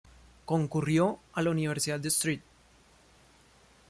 [0.45, 2.41] Concurrió a la Universidad de St.